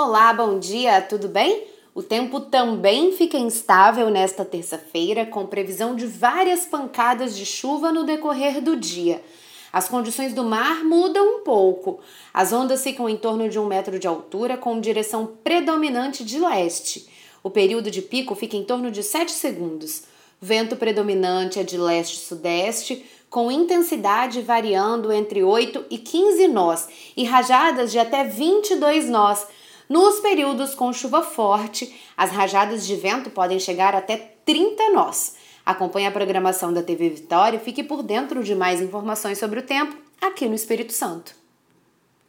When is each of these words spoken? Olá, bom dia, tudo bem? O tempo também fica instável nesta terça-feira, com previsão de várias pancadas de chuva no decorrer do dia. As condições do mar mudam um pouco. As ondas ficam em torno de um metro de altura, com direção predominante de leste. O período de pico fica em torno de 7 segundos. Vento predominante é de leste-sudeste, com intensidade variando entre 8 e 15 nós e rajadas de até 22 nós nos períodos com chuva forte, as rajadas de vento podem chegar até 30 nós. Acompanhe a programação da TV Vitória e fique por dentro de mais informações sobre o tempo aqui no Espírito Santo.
Olá, 0.00 0.32
bom 0.32 0.60
dia, 0.60 1.02
tudo 1.02 1.26
bem? 1.26 1.64
O 1.92 2.04
tempo 2.04 2.38
também 2.38 3.10
fica 3.10 3.36
instável 3.36 4.08
nesta 4.10 4.44
terça-feira, 4.44 5.26
com 5.26 5.44
previsão 5.44 5.96
de 5.96 6.06
várias 6.06 6.64
pancadas 6.64 7.36
de 7.36 7.44
chuva 7.44 7.90
no 7.90 8.04
decorrer 8.04 8.62
do 8.62 8.76
dia. 8.76 9.20
As 9.72 9.88
condições 9.88 10.32
do 10.32 10.44
mar 10.44 10.84
mudam 10.84 11.38
um 11.38 11.40
pouco. 11.40 11.98
As 12.32 12.52
ondas 12.52 12.84
ficam 12.84 13.08
em 13.08 13.16
torno 13.16 13.48
de 13.48 13.58
um 13.58 13.66
metro 13.66 13.98
de 13.98 14.06
altura, 14.06 14.56
com 14.56 14.80
direção 14.80 15.32
predominante 15.42 16.22
de 16.22 16.38
leste. 16.38 17.08
O 17.42 17.50
período 17.50 17.90
de 17.90 18.00
pico 18.00 18.36
fica 18.36 18.56
em 18.56 18.62
torno 18.62 18.92
de 18.92 19.02
7 19.02 19.32
segundos. 19.32 20.04
Vento 20.40 20.76
predominante 20.76 21.58
é 21.58 21.64
de 21.64 21.76
leste-sudeste, 21.76 23.04
com 23.28 23.50
intensidade 23.50 24.42
variando 24.42 25.12
entre 25.12 25.42
8 25.42 25.86
e 25.90 25.98
15 25.98 26.46
nós 26.46 26.88
e 27.16 27.24
rajadas 27.24 27.90
de 27.90 27.98
até 27.98 28.22
22 28.22 29.10
nós 29.10 29.57
nos 29.88 30.20
períodos 30.20 30.74
com 30.74 30.92
chuva 30.92 31.22
forte, 31.22 31.94
as 32.16 32.30
rajadas 32.30 32.86
de 32.86 32.94
vento 32.96 33.30
podem 33.30 33.58
chegar 33.58 33.94
até 33.94 34.16
30 34.44 34.90
nós. 34.90 35.36
Acompanhe 35.64 36.06
a 36.06 36.12
programação 36.12 36.72
da 36.72 36.82
TV 36.82 37.10
Vitória 37.10 37.56
e 37.56 37.60
fique 37.60 37.82
por 37.82 38.02
dentro 38.02 38.42
de 38.42 38.54
mais 38.54 38.80
informações 38.80 39.38
sobre 39.38 39.60
o 39.60 39.62
tempo 39.62 39.96
aqui 40.20 40.46
no 40.46 40.54
Espírito 40.54 40.92
Santo. 40.92 41.47